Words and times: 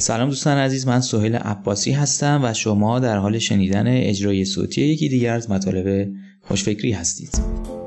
سلام 0.00 0.28
دوستان 0.28 0.58
عزیز 0.58 0.86
من 0.86 1.00
سهیل 1.00 1.36
عباسی 1.36 1.92
هستم 1.92 2.40
و 2.44 2.54
شما 2.54 2.98
در 2.98 3.16
حال 3.16 3.38
شنیدن 3.38 3.86
اجرای 3.86 4.44
صوتی 4.44 4.82
یکی 4.82 5.08
دیگر 5.08 5.34
از 5.34 5.50
مطالب 5.50 6.08
خوشفکری 6.42 6.92
هستید. 6.92 7.79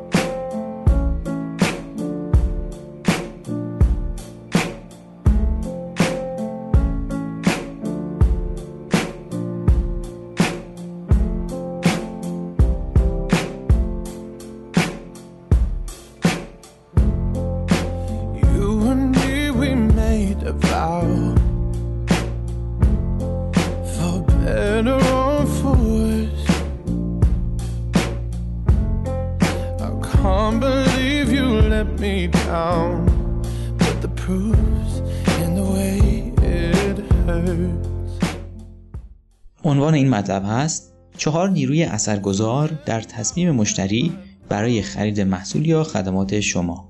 عنوان 39.64 39.94
این 39.94 40.10
مطلب 40.10 40.44
هست 40.46 40.94
چهار 41.18 41.50
نیروی 41.50 41.84
اثرگذار 41.84 42.72
در 42.86 43.02
تصمیم 43.02 43.52
مشتری 43.52 44.14
برای 44.50 44.82
خرید 44.82 45.22
محصول 45.22 45.66
یا 45.66 45.84
خدمات 45.84 46.40
شما. 46.40 46.90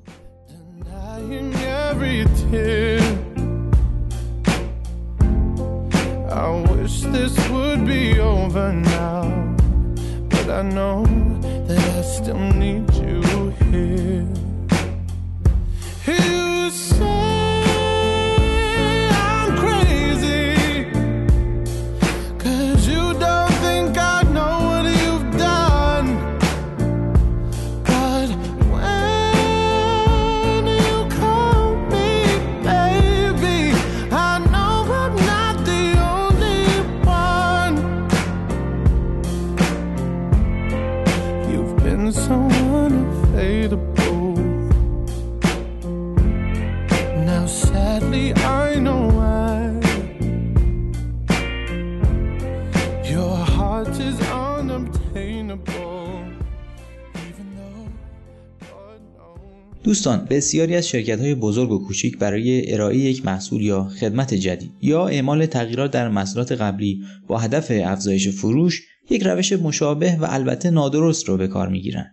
دوستان 59.93 60.27
بسیاری 60.29 60.75
از 60.75 60.87
شرکت 60.87 61.19
های 61.19 61.35
بزرگ 61.35 61.71
و 61.71 61.85
کوچیک 61.87 62.17
برای 62.17 62.73
ارائه 62.73 62.97
یک 62.97 63.25
محصول 63.25 63.61
یا 63.61 63.83
خدمت 63.83 64.33
جدید 64.33 64.71
یا 64.81 65.07
اعمال 65.07 65.45
تغییرات 65.45 65.91
در 65.91 66.09
محصولات 66.09 66.51
قبلی 66.51 67.03
با 67.27 67.37
هدف 67.37 67.71
افزایش 67.85 68.27
فروش 68.27 68.81
یک 69.09 69.23
روش 69.23 69.53
مشابه 69.53 70.15
و 70.15 70.25
البته 70.29 70.69
نادرست 70.69 71.25
رو 71.25 71.37
به 71.37 71.47
کار 71.47 71.69
می‌گیرن. 71.69 72.05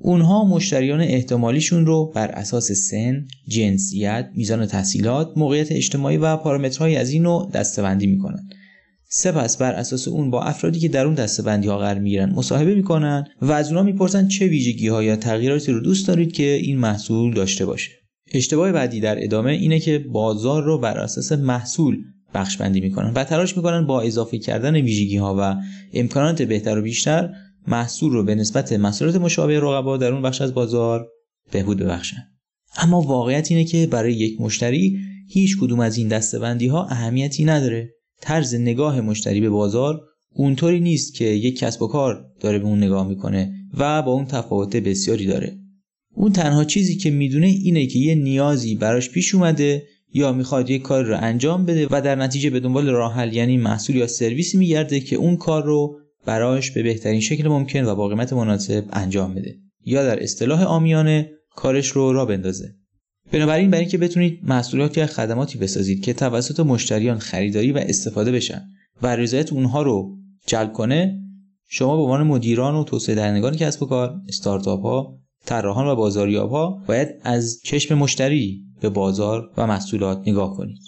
اونها 0.00 0.44
مشتریان 0.44 1.00
احتمالیشون 1.00 1.86
رو 1.86 2.12
بر 2.14 2.28
اساس 2.28 2.72
سن، 2.72 3.26
جنسیت، 3.48 4.30
میزان 4.34 4.66
تحصیلات، 4.66 5.32
موقعیت 5.36 5.72
اجتماعی 5.72 6.16
و 6.16 6.36
پارامترهای 6.36 6.96
از 6.96 7.10
این 7.10 7.22
نوع 7.22 7.50
دستبندی 7.50 8.06
می‌کنن 8.06 8.48
سپس 9.18 9.56
بر 9.56 9.72
اساس 9.72 10.08
اون 10.08 10.30
با 10.30 10.42
افرادی 10.42 10.78
که 10.78 10.88
در 10.88 11.06
اون 11.06 11.14
دستبندی 11.14 11.68
ها 11.68 11.78
قرار 11.78 11.98
می‌گیرن 11.98 12.32
مصاحبه 12.32 12.74
می‌کنن 12.74 13.24
و 13.42 13.52
از 13.52 13.68
اونها 13.68 13.82
می‌پرسن 13.82 14.28
چه 14.28 14.46
ویژگی 14.46 14.88
ها 14.88 15.02
یا 15.02 15.16
تغییراتی 15.16 15.72
رو 15.72 15.80
دوست 15.80 16.08
دارید 16.08 16.32
که 16.32 16.42
این 16.42 16.78
محصول 16.78 17.34
داشته 17.34 17.66
باشه. 17.66 17.90
اشتباه 18.32 18.72
بعدی 18.72 19.00
در 19.00 19.24
ادامه 19.24 19.52
اینه 19.52 19.80
که 19.80 19.98
بازار 19.98 20.62
رو 20.62 20.78
بر 20.78 20.98
اساس 20.98 21.32
محصول 21.32 21.96
بخش 22.34 22.56
بندی 22.56 22.80
می‌کنن 22.80 23.12
و 23.14 23.24
تلاش 23.24 23.56
می‌کنن 23.56 23.86
با 23.86 24.00
اضافه 24.00 24.38
کردن 24.38 24.74
ویژگی 24.76 25.16
ها 25.16 25.36
و 25.38 25.56
امکانات 25.92 26.42
بهتر 26.42 26.78
و 26.78 26.82
بیشتر 26.82 27.32
محصول 27.68 28.12
رو 28.12 28.24
به 28.24 28.34
نسبت 28.34 28.72
محصولات 28.72 29.16
مشابه 29.16 29.60
رقبا 29.60 29.96
در 29.96 30.12
اون 30.12 30.22
بخش 30.22 30.40
از 30.40 30.54
بازار 30.54 31.08
بهبود 31.52 31.78
ببخشن. 31.78 32.22
اما 32.78 33.00
واقعیت 33.00 33.50
اینه 33.50 33.64
که 33.64 33.86
برای 33.86 34.14
یک 34.14 34.40
مشتری 34.40 34.98
هیچ 35.28 35.56
کدوم 35.60 35.80
از 35.80 35.98
این 35.98 36.08
دستبندی 36.08 36.66
ها 36.66 36.86
اهمیتی 36.86 37.44
نداره. 37.44 37.95
طرز 38.20 38.54
نگاه 38.54 39.00
مشتری 39.00 39.40
به 39.40 39.50
بازار 39.50 40.00
اونطوری 40.34 40.80
نیست 40.80 41.14
که 41.14 41.24
یک 41.24 41.58
کسب 41.58 41.82
و 41.82 41.86
کار 41.86 42.24
داره 42.40 42.58
به 42.58 42.64
اون 42.64 42.78
نگاه 42.78 43.08
می‌کنه 43.08 43.52
و 43.78 44.02
با 44.02 44.12
اون 44.12 44.24
تفاوت 44.24 44.76
بسیاری 44.76 45.26
داره. 45.26 45.58
اون 46.14 46.32
تنها 46.32 46.64
چیزی 46.64 46.96
که 46.96 47.10
می‌دونه 47.10 47.46
اینه 47.46 47.86
که 47.86 47.98
یه 47.98 48.14
نیازی 48.14 48.74
براش 48.74 49.10
پیش 49.10 49.34
اومده 49.34 49.82
یا 50.12 50.32
می‌خواد 50.32 50.70
یک 50.70 50.82
کار 50.82 51.04
رو 51.04 51.16
انجام 51.20 51.66
بده 51.66 51.86
و 51.90 52.00
در 52.00 52.14
نتیجه 52.14 52.50
به 52.50 52.60
دنبال 52.60 52.88
راه 52.88 53.14
حل 53.14 53.32
یعنی 53.32 53.56
محصول 53.56 53.96
یا 53.96 54.06
سرویسی 54.06 54.58
میگرده 54.58 55.00
که 55.00 55.16
اون 55.16 55.36
کار 55.36 55.64
رو 55.64 55.98
براش 56.26 56.70
به 56.70 56.82
بهترین 56.82 57.20
شکل 57.20 57.48
ممکن 57.48 57.84
و 57.84 57.94
با 57.94 58.08
قیمت 58.08 58.32
مناسب 58.32 58.84
انجام 58.92 59.34
بده. 59.34 59.56
یا 59.84 60.04
در 60.04 60.22
اصطلاح 60.22 60.62
آمیانه 60.62 61.30
کارش 61.50 61.88
رو 61.88 62.12
را 62.12 62.24
بندازه. 62.24 62.74
بنابراین 63.32 63.70
برای 63.70 63.80
اینکه 63.80 63.98
بتونید 63.98 64.40
محصولات 64.42 64.98
یا 64.98 65.06
خدماتی 65.06 65.58
بسازید 65.58 66.04
که 66.04 66.12
توسط 66.12 66.60
مشتریان 66.60 67.18
خریداری 67.18 67.72
و 67.72 67.78
استفاده 67.78 68.32
بشن 68.32 68.62
و 69.02 69.16
رضایت 69.16 69.52
اونها 69.52 69.82
رو 69.82 70.16
جلب 70.46 70.72
کنه 70.72 71.20
شما 71.68 71.96
به 71.96 72.02
عنوان 72.02 72.26
مدیران 72.26 72.74
و 72.74 72.84
توسعه 72.84 73.14
دهندگان 73.14 73.56
کسب 73.56 73.82
و 73.82 73.86
کار 73.86 74.20
استارتاپ 74.28 74.82
ها 74.82 75.18
طراحان 75.46 75.86
و 75.86 75.96
بازاریاب 75.96 76.50
ها 76.50 76.82
باید 76.86 77.08
از 77.22 77.60
چشم 77.64 77.94
مشتری 77.94 78.64
به 78.80 78.88
بازار 78.88 79.50
و 79.56 79.66
محصولات 79.66 80.22
نگاه 80.26 80.56
کنید. 80.56 80.78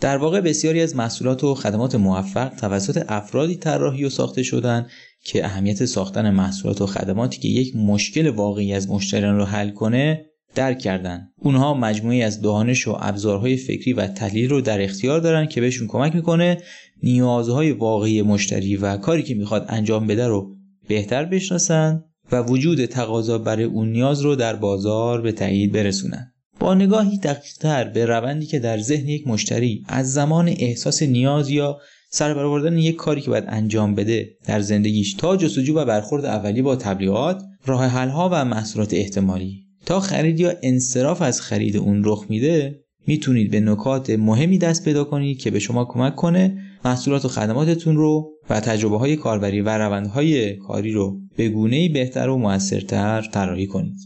در 0.00 0.16
واقع 0.16 0.40
بسیاری 0.40 0.80
از 0.80 0.96
محصولات 0.96 1.44
و 1.44 1.54
خدمات 1.54 1.94
موفق 1.94 2.48
توسط 2.48 3.04
افرادی 3.08 3.56
طراحی 3.56 4.04
و 4.04 4.10
ساخته 4.10 4.42
شدن 4.42 4.86
که 5.24 5.44
اهمیت 5.44 5.84
ساختن 5.84 6.30
محصولات 6.30 6.80
و 6.80 6.86
خدماتی 6.86 7.40
که 7.40 7.48
یک 7.48 7.76
مشکل 7.76 8.28
واقعی 8.28 8.72
از 8.72 8.88
مشتریان 8.88 9.36
رو 9.36 9.44
حل 9.44 9.70
کنه 9.70 10.26
درک 10.54 10.78
کردن. 10.78 11.28
اونها 11.38 11.74
مجموعی 11.74 12.22
از 12.22 12.40
دانش 12.40 12.88
و 12.88 12.96
ابزارهای 13.00 13.56
فکری 13.56 13.92
و 13.92 14.06
تحلیل 14.06 14.50
رو 14.50 14.60
در 14.60 14.82
اختیار 14.82 15.20
دارن 15.20 15.46
که 15.46 15.60
بهشون 15.60 15.88
کمک 15.88 16.14
می‌کنه 16.14 16.58
نیازهای 17.02 17.72
واقعی 17.72 18.22
مشتری 18.22 18.76
و 18.76 18.96
کاری 18.96 19.22
که 19.22 19.34
می‌خواد 19.34 19.66
انجام 19.68 20.06
بده 20.06 20.26
رو 20.26 20.56
بهتر 20.88 21.24
بشناسن 21.24 22.04
و 22.32 22.42
وجود 22.42 22.86
تقاضا 22.86 23.38
برای 23.38 23.64
اون 23.64 23.92
نیاز 23.92 24.20
رو 24.20 24.36
در 24.36 24.56
بازار 24.56 25.20
به 25.20 25.32
تایید 25.32 25.72
برسونن. 25.72 26.30
با 26.60 26.74
نگاهی 26.74 27.18
دقیقتر 27.18 27.84
به 27.84 28.06
روندی 28.06 28.46
که 28.46 28.58
در 28.58 28.78
ذهن 28.78 29.08
یک 29.08 29.26
مشتری 29.26 29.84
از 29.88 30.12
زمان 30.12 30.48
احساس 30.48 31.02
نیاز 31.02 31.50
یا 31.50 31.78
سر 32.10 32.34
برآوردن 32.34 32.78
یک 32.78 32.96
کاری 32.96 33.20
که 33.20 33.30
باید 33.30 33.44
انجام 33.48 33.94
بده 33.94 34.28
در 34.46 34.60
زندگیش 34.60 35.14
تا 35.14 35.36
جستجو 35.36 35.74
و 35.74 35.84
برخورد 35.84 36.24
اولی 36.24 36.62
با 36.62 36.76
تبلیغات 36.76 37.42
راه 37.66 37.86
حلها 37.86 38.28
و 38.32 38.44
محصولات 38.44 38.94
احتمالی. 38.94 39.63
تا 39.86 40.00
خرید 40.00 40.40
یا 40.40 40.52
انصراف 40.62 41.22
از 41.22 41.40
خرید 41.40 41.76
اون 41.76 42.02
رخ 42.04 42.26
میده 42.28 42.84
می‌تونید 43.06 43.50
به 43.50 43.60
نکات 43.60 44.10
مهمی 44.10 44.58
دست 44.58 44.84
پیدا 44.84 45.04
کنید 45.04 45.38
که 45.38 45.50
به 45.50 45.58
شما 45.58 45.84
کمک 45.84 46.16
کنه 46.16 46.58
محصولات 46.84 47.24
و 47.24 47.28
خدماتتون 47.28 47.96
رو 47.96 48.30
و 48.50 48.60
تجربه 48.60 48.98
های 48.98 49.16
کاربری 49.16 49.60
و 49.60 49.78
روندهای 49.78 50.56
کاری 50.56 50.92
رو 50.92 51.20
به 51.36 51.48
گونه 51.48 51.88
بهتر 51.88 52.28
و 52.28 52.38
موثرتر 52.38 53.28
طراحی 53.32 53.66
کنید. 53.66 53.96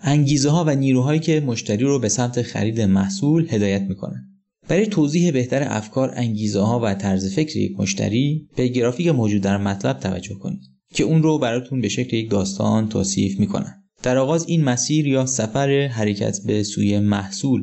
انگیزه 0.00 0.50
ها 0.50 0.64
و 0.66 0.74
نیروهایی 0.74 1.20
که 1.20 1.40
مشتری 1.40 1.84
رو 1.84 1.98
به 1.98 2.08
سمت 2.08 2.42
خرید 2.42 2.80
محصول 2.80 3.46
هدایت 3.50 3.82
می‌کنن. 3.82 4.30
برای 4.68 4.86
توضیح 4.86 5.30
بهتر 5.30 5.66
افکار، 5.66 6.12
انگیزه 6.16 6.60
ها 6.60 6.80
و 6.80 6.94
طرز 6.94 7.34
فکر 7.34 7.56
یک 7.56 7.80
مشتری 7.80 8.48
به 8.56 8.68
گرافیک 8.68 9.06
موجود 9.08 9.42
در 9.42 9.56
مطلب 9.56 9.98
توجه 9.98 10.34
کنید 10.34 10.60
که 10.94 11.04
اون 11.04 11.22
رو 11.22 11.38
براتون 11.38 11.80
به 11.80 11.88
شکل 11.88 12.16
یک 12.16 12.30
داستان 12.30 12.88
توصیف 12.88 13.40
می‌کنن. 13.40 13.83
در 14.04 14.18
آغاز 14.18 14.46
این 14.48 14.64
مسیر 14.64 15.06
یا 15.06 15.26
سفر 15.26 15.86
حرکت 15.86 16.40
به 16.46 16.62
سوی 16.62 16.98
محصول 16.98 17.62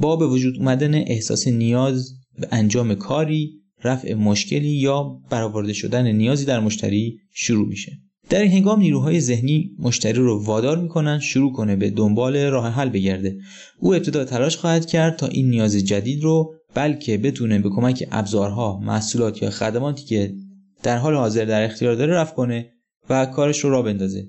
با 0.00 0.16
به 0.16 0.26
وجود 0.26 0.56
اومدن 0.56 0.94
احساس 0.94 1.48
نیاز 1.48 2.12
به 2.38 2.48
انجام 2.50 2.94
کاری 2.94 3.50
رفع 3.84 4.14
مشکلی 4.14 4.68
یا 4.68 5.20
برآورده 5.30 5.72
شدن 5.72 6.12
نیازی 6.12 6.44
در 6.44 6.60
مشتری 6.60 7.18
شروع 7.32 7.68
میشه. 7.68 7.92
در 8.28 8.42
این 8.42 8.52
هنگام 8.52 8.80
نیروهای 8.80 9.20
ذهنی 9.20 9.70
مشتری 9.78 10.12
رو 10.12 10.44
وادار 10.44 10.78
می‌کنن 10.78 11.18
شروع 11.18 11.52
کنه 11.52 11.76
به 11.76 11.90
دنبال 11.90 12.36
راه 12.36 12.68
حل 12.68 12.88
بگرده. 12.88 13.36
او 13.78 13.94
ابتدا 13.94 14.24
تلاش 14.24 14.56
خواهد 14.56 14.86
کرد 14.86 15.16
تا 15.16 15.26
این 15.26 15.50
نیاز 15.50 15.76
جدید 15.76 16.22
رو 16.22 16.54
بلکه 16.74 17.18
بتونه 17.18 17.58
به 17.58 17.70
کمک 17.70 18.08
ابزارها 18.12 18.78
محصولات 18.78 19.42
یا 19.42 19.50
خدماتی 19.50 20.04
که 20.04 20.34
در 20.82 20.98
حال 20.98 21.14
حاضر 21.14 21.44
در 21.44 21.64
اختیار 21.64 21.94
داره 21.94 22.14
رفت 22.14 22.34
کنه 22.34 22.70
و 23.10 23.26
کارش 23.26 23.58
رو 23.58 23.70
را 23.70 23.82
بندازه. 23.82 24.28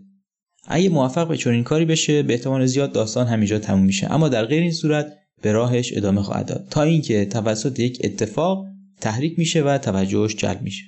اگه 0.68 0.90
موفق 0.90 1.28
به 1.28 1.38
چنین 1.38 1.64
کاری 1.64 1.86
بشه 1.86 2.24
به 2.24 2.34
احتمال 2.34 2.66
زیاد 2.66 2.92
داستان 2.92 3.28
همینجا 3.28 3.60
تموم 3.60 3.86
میشه. 3.86 4.14
اما 4.14 4.30
در 4.30 4.46
غیر 4.46 4.62
این 4.62 4.72
صورت 4.72 5.14
به 5.42 5.52
راهش 5.52 5.98
ادامه 5.98 6.22
خواهد 6.22 6.46
داد. 6.46 6.68
تا 6.70 6.84
اینکه 6.84 7.26
توسط 7.26 7.80
یک 7.80 8.02
اتفاق 8.04 8.66
تحریک 9.02 9.40
میشه 9.40 9.62
و 9.62 9.78
توجهش 9.78 10.36
جلب 10.36 10.62
میشه. 10.62 10.84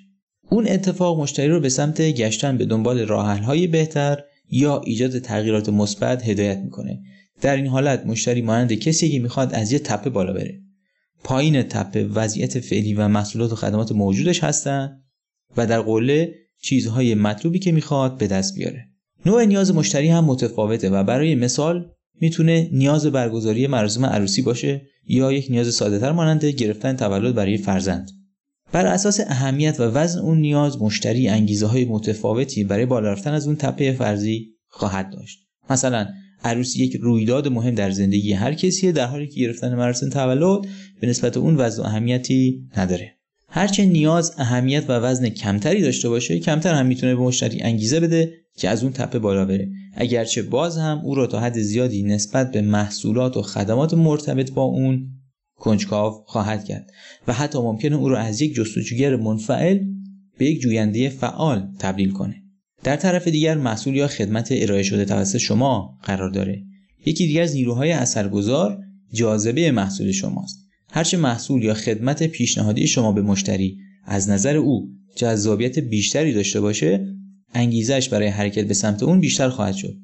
اون 0.49 0.67
اتفاق 0.67 1.19
مشتری 1.19 1.47
رو 1.47 1.59
به 1.59 1.69
سمت 1.69 2.01
گشتن 2.01 2.57
به 2.57 2.65
دنبال 2.65 2.99
راهحل‌های 2.99 3.67
بهتر 3.67 4.23
یا 4.49 4.81
ایجاد 4.85 5.19
تغییرات 5.19 5.69
مثبت 5.69 6.27
هدایت 6.27 6.57
می‌کنه. 6.57 6.99
در 7.41 7.55
این 7.55 7.67
حالت 7.67 8.05
مشتری 8.05 8.41
مانند 8.41 8.73
کسی 8.73 9.09
که 9.09 9.19
می‌خواد 9.19 9.53
از 9.53 9.71
یه 9.71 9.79
تپه 9.79 10.09
بالا 10.09 10.33
بره. 10.33 10.59
پایین 11.23 11.63
تپه 11.63 12.03
وضعیت 12.03 12.59
فعلی 12.59 12.93
و 12.93 13.07
محصولات 13.07 13.51
و 13.51 13.55
خدمات 13.55 13.91
موجودش 13.91 14.43
هستن 14.43 15.03
و 15.57 15.67
در 15.67 15.81
قله 15.81 16.33
چیزهای 16.61 17.15
مطلوبی 17.15 17.59
که 17.59 17.71
می‌خواد 17.71 18.17
به 18.17 18.27
دست 18.27 18.55
بیاره. 18.55 18.92
نوع 19.25 19.45
نیاز 19.45 19.75
مشتری 19.75 20.07
هم 20.07 20.25
متفاوته 20.25 20.89
و 20.89 21.03
برای 21.03 21.35
مثال 21.35 21.91
می‌تونه 22.21 22.69
نیاز 22.71 23.05
برگزاری 23.05 23.67
مراسم 23.67 24.05
عروسی 24.05 24.41
باشه 24.41 24.81
یا 25.07 25.31
یک 25.31 25.47
نیاز 25.49 25.73
سادهتر 25.73 26.11
مانند 26.11 26.45
گرفتن 26.45 26.95
تولد 26.95 27.35
برای 27.35 27.57
فرزند. 27.57 28.11
بر 28.71 28.85
اساس 28.85 29.19
اهمیت 29.19 29.79
و 29.79 29.83
وزن 29.83 30.19
اون 30.19 30.37
نیاز 30.37 30.81
مشتری 30.81 31.27
انگیزه 31.27 31.65
های 31.65 31.85
متفاوتی 31.85 32.63
برای 32.63 32.85
بالا 32.85 33.11
رفتن 33.11 33.33
از 33.33 33.47
اون 33.47 33.55
تپه 33.55 33.91
فرضی 33.91 34.47
خواهد 34.67 35.09
داشت. 35.11 35.39
مثلا 35.69 36.07
عروسی 36.43 36.83
یک 36.83 36.95
رویداد 36.95 37.47
مهم 37.47 37.75
در 37.75 37.91
زندگی 37.91 38.33
هر 38.33 38.53
کسیه 38.53 38.91
در 38.91 39.05
حالی 39.05 39.27
که 39.27 39.39
گرفتن 39.39 39.75
مراسم 39.75 40.09
تولد 40.09 40.67
به 41.01 41.07
نسبت 41.07 41.37
اون 41.37 41.55
وزن 41.57 41.83
و 41.83 41.85
اهمیتی 41.85 42.69
نداره. 42.77 43.11
هرچه 43.47 43.85
نیاز 43.85 44.33
اهمیت 44.37 44.83
و 44.89 44.91
وزن 44.91 45.29
کمتری 45.29 45.81
داشته 45.81 46.09
باشه 46.09 46.39
کمتر 46.39 46.73
هم 46.73 46.85
می‌تونه 46.85 47.15
به 47.15 47.21
مشتری 47.21 47.61
انگیزه 47.61 47.99
بده 47.99 48.42
که 48.57 48.69
از 48.69 48.83
اون 48.83 48.93
تپه 48.93 49.19
بالا 49.19 49.45
بره. 49.45 49.71
اگرچه 49.93 50.41
باز 50.41 50.77
هم 50.77 51.01
او 51.03 51.15
را 51.15 51.27
تا 51.27 51.39
حد 51.39 51.59
زیادی 51.59 52.03
نسبت 52.03 52.51
به 52.51 52.61
محصولات 52.61 53.37
و 53.37 53.41
خدمات 53.41 53.93
مرتبط 53.93 54.51
با 54.51 54.63
اون 54.63 55.09
کنجکاو 55.55 56.23
خواهد 56.25 56.65
کرد 56.65 56.91
و 57.27 57.33
حتی 57.33 57.59
ممکنه 57.59 57.95
او 57.95 58.09
را 58.09 58.19
از 58.19 58.41
یک 58.41 58.55
جستجوگر 58.55 59.15
منفعل 59.15 59.79
به 60.37 60.45
یک 60.45 60.61
جوینده 60.61 61.09
فعال 61.09 61.67
تبدیل 61.79 62.11
کنه. 62.11 62.35
در 62.83 62.95
طرف 62.95 63.27
دیگر 63.27 63.57
محصول 63.57 63.95
یا 63.95 64.07
خدمت 64.07 64.47
ارائه 64.51 64.83
شده 64.83 65.05
توسط 65.05 65.37
شما 65.37 65.99
قرار 66.03 66.29
داره. 66.29 66.63
یکی 67.05 67.27
دیگر 67.27 67.41
از 67.41 67.55
نیروهای 67.55 67.91
اثرگذار 67.91 68.79
جاذبه 69.13 69.71
محصول 69.71 70.11
شماست. 70.11 70.59
هرچه 70.89 71.17
محصول 71.17 71.63
یا 71.63 71.73
خدمت 71.73 72.23
پیشنهادی 72.23 72.87
شما 72.87 73.11
به 73.11 73.21
مشتری 73.21 73.77
از 74.05 74.29
نظر 74.29 74.57
او 74.57 74.89
جذابیت 75.15 75.79
بیشتری 75.79 76.33
داشته 76.33 76.61
باشه 76.61 77.15
انگیزش 77.53 78.09
برای 78.09 78.27
حرکت 78.27 78.67
به 78.67 78.73
سمت 78.73 79.03
اون 79.03 79.19
بیشتر 79.19 79.49
خواهد 79.49 79.75
شد. 79.75 79.95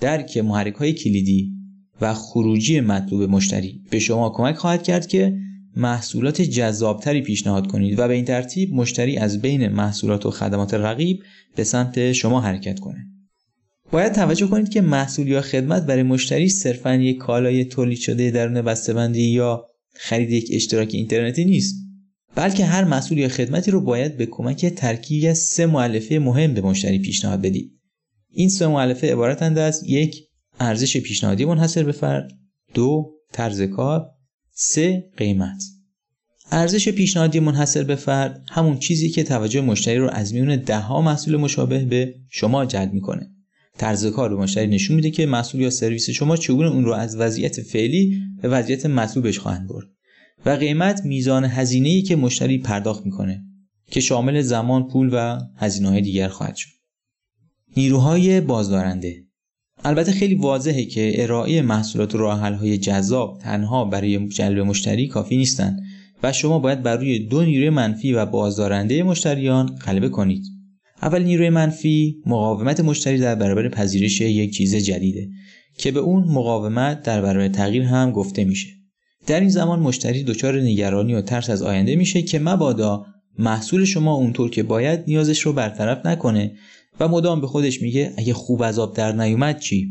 درک 0.00 0.38
محرک 0.38 0.74
های 0.74 0.92
کلیدی 0.92 1.52
و 2.00 2.14
خروجی 2.14 2.80
مطلوب 2.80 3.22
مشتری 3.22 3.80
به 3.90 3.98
شما 3.98 4.30
کمک 4.30 4.56
خواهد 4.56 4.82
کرد 4.82 5.06
که 5.06 5.38
محصولات 5.76 6.42
جذابتری 6.42 7.22
پیشنهاد 7.22 7.66
کنید 7.66 7.98
و 7.98 8.08
به 8.08 8.14
این 8.14 8.24
ترتیب 8.24 8.74
مشتری 8.74 9.16
از 9.16 9.42
بین 9.42 9.68
محصولات 9.68 10.26
و 10.26 10.30
خدمات 10.30 10.74
رقیب 10.74 11.22
به 11.56 11.64
سمت 11.64 12.12
شما 12.12 12.40
حرکت 12.40 12.80
کنه. 12.80 13.06
باید 13.92 14.12
توجه 14.12 14.46
کنید 14.46 14.68
که 14.68 14.80
محصول 14.80 15.28
یا 15.28 15.40
خدمت 15.40 15.86
برای 15.86 16.02
مشتری 16.02 16.48
صرفا 16.48 16.94
یک 16.94 17.16
کالای 17.16 17.64
تولید 17.64 17.98
شده 17.98 18.30
درون 18.30 18.62
بسته‌بندی 18.62 19.22
یا 19.22 19.66
خرید 19.94 20.30
یک 20.30 20.48
اشتراک 20.52 20.90
اینترنتی 20.92 21.44
نیست. 21.44 21.85
بلکه 22.36 22.64
هر 22.64 22.84
محصول 22.84 23.18
یا 23.18 23.28
خدمتی 23.28 23.70
رو 23.70 23.80
باید 23.80 24.16
به 24.16 24.26
کمک 24.26 24.66
ترکیبی 24.66 25.28
از 25.28 25.38
سه 25.38 25.66
مؤلفه 25.66 26.18
مهم 26.18 26.54
به 26.54 26.60
مشتری 26.60 26.98
پیشنهاد 26.98 27.40
بدید 27.40 27.72
این 28.30 28.48
سه 28.48 28.66
مؤلفه 28.66 29.12
عبارتند 29.12 29.58
از 29.58 29.82
یک 29.86 30.22
ارزش 30.60 30.96
پیشنهادی 30.96 31.44
منحصر 31.44 31.82
به 31.82 31.92
فرد. 31.92 32.32
دو 32.74 33.12
طرز 33.32 33.62
کار. 33.62 34.06
سه 34.52 35.10
قیمت. 35.16 35.62
ارزش 36.50 36.88
پیشنهادی 36.88 37.40
منحصر 37.40 37.82
به 37.82 37.94
فرد 37.94 38.44
همون 38.48 38.78
چیزی 38.78 39.08
که 39.08 39.22
توجه 39.22 39.60
مشتری 39.60 39.98
رو 39.98 40.10
از 40.12 40.34
میون 40.34 40.56
دهها 40.56 41.02
محصول 41.02 41.36
مشابه 41.36 41.84
به 41.84 42.14
شما 42.30 42.64
جلب 42.64 42.92
می‌کنه. 42.92 43.30
طرز 43.78 44.06
کار 44.06 44.28
به 44.28 44.36
مشتری 44.36 44.66
نشون 44.66 44.96
میده 44.96 45.10
که 45.10 45.26
محصول 45.26 45.60
یا 45.60 45.70
سرویس 45.70 46.10
شما 46.10 46.36
چگونه 46.36 46.70
اون 46.70 46.84
رو 46.84 46.92
از 46.92 47.16
وضعیت 47.16 47.60
فعلی 47.60 48.22
به 48.42 48.48
وضعیت 48.48 48.86
مطلوبش 48.86 49.38
خواهند 49.38 49.68
برد. 49.68 49.86
و 50.46 50.50
قیمت 50.50 51.04
میزان 51.04 51.44
هزینه 51.44 51.88
ای 51.88 52.02
که 52.02 52.16
مشتری 52.16 52.58
پرداخت 52.58 53.06
می‌کنه 53.06 53.42
که 53.90 54.00
شامل 54.00 54.42
زمان 54.42 54.88
پول 54.88 55.10
و 55.12 55.38
هزینه 55.56 55.88
های 55.88 56.00
دیگر 56.00 56.28
خواهد 56.28 56.56
شد. 56.56 56.70
نیروهای 57.76 58.40
بازدارنده. 58.40 59.26
البته 59.84 60.12
خیلی 60.12 60.34
واضحه 60.34 60.84
که 60.84 61.22
ارائه 61.22 61.62
محصولات 61.62 62.14
و 62.14 62.28
های 62.28 62.78
جذاب 62.78 63.38
تنها 63.38 63.84
برای 63.84 64.28
جلب 64.28 64.58
مشتری 64.58 65.08
کافی 65.08 65.36
نیستند 65.36 65.80
و 66.22 66.32
شما 66.32 66.58
باید 66.58 66.82
بر 66.82 66.96
روی 66.96 67.18
دو 67.18 67.44
نیروی 67.44 67.70
منفی 67.70 68.12
و 68.12 68.26
بازدارنده 68.26 69.02
مشتریان 69.02 69.66
غلبه 69.66 70.08
کنید. 70.08 70.44
اول 71.02 71.22
نیروی 71.22 71.50
منفی 71.50 72.22
مقاومت 72.26 72.80
مشتری 72.80 73.18
در 73.18 73.34
برابر 73.34 73.68
پذیرش 73.68 74.20
یک 74.20 74.54
چیز 74.54 74.76
جدیده 74.76 75.28
که 75.78 75.90
به 75.90 76.00
اون 76.00 76.24
مقاومت 76.24 77.02
در 77.02 77.22
برابر 77.22 77.48
تغییر 77.48 77.82
هم 77.82 78.10
گفته 78.10 78.44
میشه. 78.44 78.68
در 79.26 79.40
این 79.40 79.48
زمان 79.48 79.80
مشتری 79.80 80.24
دچار 80.24 80.60
نگرانی 80.60 81.14
و 81.14 81.20
ترس 81.20 81.50
از 81.50 81.62
آینده 81.62 81.96
میشه 81.96 82.22
که 82.22 82.38
مبادا 82.38 83.06
محصول 83.38 83.84
شما 83.84 84.14
اونطور 84.14 84.50
که 84.50 84.62
باید 84.62 85.04
نیازش 85.06 85.40
رو 85.40 85.52
برطرف 85.52 86.06
نکنه 86.06 86.52
و 87.00 87.08
مدام 87.08 87.40
به 87.40 87.46
خودش 87.46 87.82
میگه 87.82 88.12
اگه 88.16 88.34
خوب 88.34 88.62
از 88.62 88.78
آب 88.78 88.96
در 88.96 89.12
نیومد 89.12 89.58
چی؟ 89.58 89.88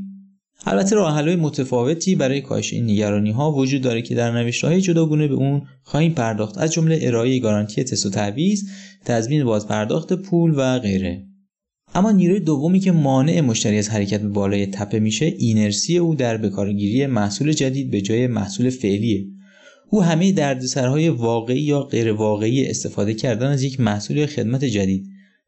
البته 0.65 0.95
راه 0.95 1.21
متفاوتی 1.21 2.15
برای 2.15 2.41
کاهش 2.41 2.73
این 2.73 2.83
نگرانی 2.83 3.31
ها 3.31 3.51
وجود 3.51 3.81
داره 3.81 4.01
که 4.01 4.15
در 4.15 4.31
نوشته‌های 4.31 4.81
جداگونه 4.81 5.27
به 5.27 5.33
اون 5.33 5.61
خواهیم 5.83 6.13
پرداخت 6.13 6.57
از 6.57 6.73
جمله 6.73 6.99
ارائه 7.01 7.39
گارانتی 7.39 7.83
تست 7.83 8.05
و 8.05 8.09
تعویض 8.09 8.63
تضمین 9.05 9.43
باز 9.43 9.67
پرداخت 9.67 10.13
پول 10.13 10.53
و 10.55 10.79
غیره. 10.79 11.25
اما 11.93 12.11
نیروی 12.11 12.39
دومی 12.39 12.79
که 12.79 12.91
مانع 12.91 13.41
مشتری 13.41 13.77
از 13.77 13.89
حرکت 13.89 14.21
به 14.21 14.27
بالای 14.27 14.65
تپه 14.65 14.99
میشه 14.99 15.25
اینرسی 15.25 15.97
او 15.97 16.15
در 16.15 16.37
بکارگیری 16.37 17.07
محصول 17.07 17.51
جدید 17.53 17.91
به 17.91 18.01
جای 18.01 18.27
محصول 18.27 18.69
فعلیه. 18.69 19.25
او 19.89 20.03
همه 20.03 20.31
دردسرهای 20.31 21.09
واقعی 21.09 21.61
یا 21.61 21.81
غیر 21.81 22.11
واقعی 22.11 22.67
استفاده 22.67 23.13
کردن 23.13 23.47
از 23.47 23.63
یک 23.63 23.79
محصول 23.79 24.17
یا 24.17 24.27
خدمت 24.27 24.65
جدید 24.65 25.05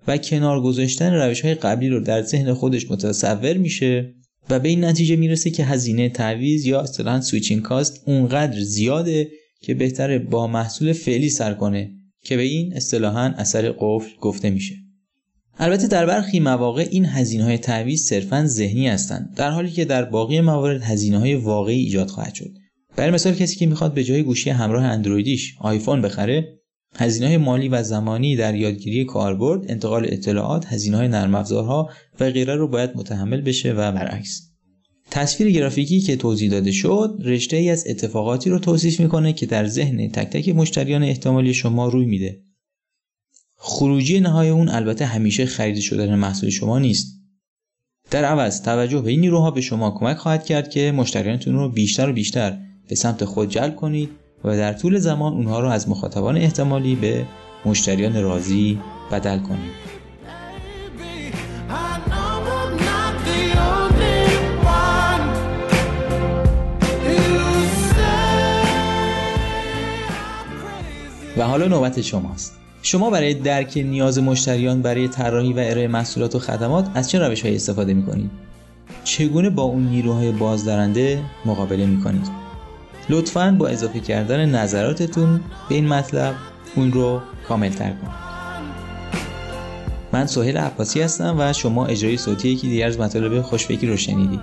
و 0.08 0.17
کنار 0.17 0.62
گذاشتن 0.62 1.13
روش 1.13 1.41
های 1.41 1.56
قبلی 1.56 1.89
رو 1.89 2.00
در 2.00 2.22
ذهن 2.22 2.53
خودش 2.53 2.91
متصور 2.91 3.58
میشه 3.58 4.13
و 4.50 4.60
به 4.60 4.70
این 4.70 4.84
نتیجه 4.84 5.15
می‌رسه 5.15 5.50
که 5.50 5.65
هزینه 5.65 6.10
تعویض 6.10 6.65
یا 6.65 6.82
اصطلاحا 6.82 7.22
سویچینگ 7.22 7.62
کاست 7.62 8.03
اونقدر 8.06 8.62
زیاده 8.62 9.27
که 9.62 9.74
بهتره 9.74 10.20
با 10.20 10.48
محصول 10.48 10.94
فعلی 10.94 11.29
سر 11.29 11.53
کنه 11.53 11.91
که 12.24 12.38
به 12.38 12.44
این 12.44 12.74
اصطلاحا 12.75 13.34
اثر 13.38 13.72
قفل 13.79 14.10
گفته 14.22 14.50
میشه. 14.50 14.75
البته 15.59 15.87
در 15.87 16.05
برخی 16.05 16.39
مواقع 16.39 16.87
این 16.91 17.05
هزینه 17.05 17.43
های 17.43 17.57
تعویض 17.57 18.01
صرفا 18.01 18.45
ذهنی 18.47 18.87
هستند 18.87 19.33
در 19.35 19.49
حالی 19.49 19.71
که 19.71 19.85
در 19.85 20.05
باقی 20.05 20.41
موارد 20.41 20.81
هزینه 20.81 21.19
های 21.19 21.35
واقعی 21.35 21.79
ایجاد 21.79 22.09
خواهد 22.09 22.33
شد 22.33 22.51
برای 22.95 23.11
مثال 23.11 23.33
کسی 23.33 23.55
که 23.55 23.65
می‌خواد 23.65 23.93
به 23.93 24.03
جای 24.03 24.23
گوشی 24.23 24.49
همراه 24.49 24.83
اندرویدیش 24.83 25.55
آیفون 25.59 26.01
بخره 26.01 26.57
هزینه 26.95 27.37
مالی 27.37 27.69
و 27.69 27.83
زمانی 27.83 28.35
در 28.35 28.55
یادگیری 28.55 29.05
کاربرد، 29.05 29.71
انتقال 29.71 30.05
اطلاعات، 30.09 30.65
هزینه 30.65 30.97
های 30.97 31.07
نرم 31.07 31.35
افزارها 31.35 31.89
و 32.19 32.29
غیره 32.29 32.55
رو 32.55 32.67
باید 32.67 32.91
متحمل 32.95 33.41
بشه 33.41 33.71
و 33.71 33.91
برعکس. 33.91 34.41
تصویر 35.11 35.51
گرافیکی 35.51 35.99
که 35.99 36.15
توضیح 36.15 36.51
داده 36.51 36.71
شد 36.71 37.21
رشته 37.23 37.57
ای 37.57 37.69
از 37.69 37.87
اتفاقاتی 37.87 38.49
رو 38.49 38.59
توصیف 38.59 38.99
می‌کنه 38.99 39.33
که 39.33 39.45
در 39.45 39.67
ذهن 39.67 40.09
تک 40.09 40.29
تک 40.29 40.49
مشتریان 40.49 41.03
احتمالی 41.03 41.53
شما 41.53 41.87
روی 41.87 42.05
میده. 42.05 42.47
خروجی 43.67 44.19
نهایی 44.19 44.50
اون 44.50 44.69
البته 44.69 45.05
همیشه 45.05 45.45
خرید 45.45 45.79
شدن 45.79 46.15
محصول 46.15 46.50
شما 46.50 46.79
نیست. 46.79 47.21
در 48.12 48.25
عوض 48.25 48.62
توجه 48.62 49.01
به 49.01 49.12
این 49.12 49.19
نیروها 49.19 49.51
به 49.51 49.62
شما 49.62 49.91
کمک 49.91 50.17
خواهد 50.17 50.45
کرد 50.45 50.69
که 50.69 50.91
مشتریانتون 50.91 51.55
رو 51.55 51.69
بیشتر 51.69 52.09
و 52.09 52.13
بیشتر 52.13 52.57
به 52.88 52.95
سمت 52.95 53.25
خود 53.25 53.50
جلب 53.50 53.75
کنید 53.75 54.09
و 54.43 54.57
در 54.57 54.74
طول 54.74 55.00
زمان 55.00 55.33
اونها 55.33 55.59
رو 55.59 55.69
از 55.69 55.89
مخاطبان 55.89 56.38
احتمالی 56.38 56.95
به 56.95 57.25
مشتریان 57.65 58.21
راضی 58.21 58.79
بدل 59.12 59.39
کنیم 59.39 59.71
و 71.38 71.43
حالا 71.43 71.67
نوبت 71.67 72.01
شماست 72.01 72.66
شما 72.88 73.10
برای 73.10 73.34
درک 73.34 73.77
نیاز 73.77 74.20
مشتریان 74.20 74.82
برای 74.82 75.08
طراحی 75.08 75.53
و 75.53 75.60
ارائه 75.60 75.88
محصولات 75.88 76.36
و 76.36 76.39
خدمات 76.39 76.89
از 76.94 77.10
چه 77.10 77.20
روش 77.20 77.46
استفاده 77.46 77.94
می 77.94 78.06
کنید؟ 78.06 78.29
چگونه 79.03 79.50
با 79.50 79.63
اون 79.63 79.88
نیروهای 79.88 80.32
بازدارنده 80.32 81.24
مقابله 81.46 81.86
می 81.86 82.03
کنید؟ 82.03 82.27
لطفاً 83.10 83.56
با 83.60 83.67
اضافه 83.67 84.00
کردن 84.00 84.50
نظراتتون 84.50 85.39
به 85.70 85.75
این 85.75 85.88
مطلب 85.88 86.36
اون 86.75 86.91
رو 86.91 87.22
کامل 87.48 87.70
تر 87.70 87.89
کنید. 87.89 88.27
من 90.13 90.25
سهیل 90.25 90.58
عباسی 90.58 91.01
هستم 91.01 91.36
و 91.39 91.53
شما 91.53 91.86
اجرای 91.86 92.17
صوتی 92.17 92.50
یکی 92.50 92.70
دیگر 92.70 92.88
از 92.88 93.00
مطالب 93.00 93.41
خوشفکری 93.41 93.88
رو 93.88 93.98
شنیدید. 93.98 94.41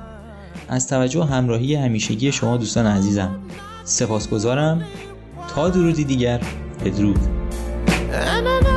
از 0.68 0.88
توجه 0.88 1.20
و 1.20 1.22
همراهی 1.22 1.74
همیشگی 1.74 2.32
شما 2.32 2.56
دوستان 2.56 2.86
عزیزم 2.86 3.38
سپاسگزارم 3.84 4.84
تا 5.54 5.68
درودی 5.68 6.04
دیگر 6.04 6.40
بدرود 6.84 7.20
And 8.16 8.48
I 8.48 8.60
know 8.60 8.73